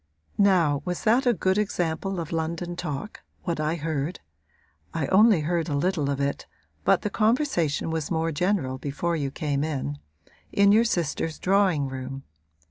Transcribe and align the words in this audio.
'Now 0.35 0.81
was 0.83 1.03
that 1.03 1.27
a 1.27 1.33
good 1.35 1.59
example 1.59 2.19
of 2.19 2.31
London 2.31 2.75
talk 2.75 3.21
what 3.43 3.59
I 3.59 3.75
heard 3.75 4.19
(I 4.95 5.05
only 5.09 5.41
heard 5.41 5.69
a 5.69 5.75
little 5.77 6.09
of 6.09 6.19
it, 6.19 6.47
but 6.83 7.03
the 7.03 7.11
conversation 7.11 7.91
was 7.91 8.09
more 8.09 8.31
general 8.31 8.79
before 8.79 9.15
you 9.15 9.29
came 9.29 9.63
in) 9.63 9.99
in 10.51 10.71
your 10.71 10.85
sister's 10.85 11.37
drawing 11.37 11.87
room? 11.87 12.23